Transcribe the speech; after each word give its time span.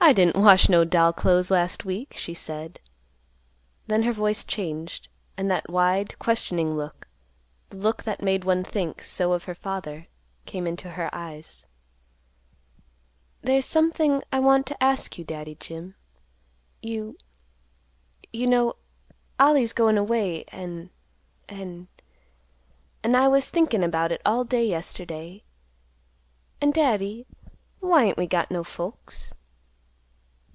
"I 0.00 0.12
didn't 0.14 0.36
wash 0.36 0.70
no 0.70 0.84
doll 0.84 1.12
clothes 1.12 1.50
last 1.50 1.84
week," 1.84 2.14
she 2.16 2.32
said. 2.32 2.80
Then 3.88 4.04
her 4.04 4.12
voice 4.12 4.42
changed, 4.44 5.08
and 5.36 5.50
that 5.50 5.68
wide, 5.68 6.18
questioning 6.18 6.76
look, 6.76 7.08
the 7.68 7.76
look 7.78 8.04
that 8.04 8.22
made 8.22 8.44
one 8.44 8.62
think 8.64 9.02
so 9.02 9.32
of 9.32 9.44
her 9.44 9.56
father, 9.56 10.04
came 10.46 10.66
into 10.66 10.92
her 10.92 11.10
eyes. 11.14 11.66
"There's 13.42 13.66
something 13.66 14.22
I 14.32 14.38
want 14.38 14.66
to 14.68 14.82
ask 14.82 15.18
you, 15.18 15.24
Daddy 15.24 15.56
Jim. 15.56 15.94
You—you 16.80 18.46
know—Ollie's 18.46 19.74
goin' 19.74 19.98
away, 19.98 20.44
an'—an'—an' 20.44 21.88
I 23.14 23.28
was 23.28 23.50
thinkin' 23.50 23.82
about 23.84 24.12
it 24.12 24.22
all 24.24 24.44
day 24.44 24.64
yesterday, 24.66 25.42
an', 26.62 26.70
Daddy, 26.70 27.26
why 27.80 28.04
ain't 28.04 28.16
we 28.16 28.26
got 28.28 28.50
no 28.50 28.62
folks?" 28.64 29.34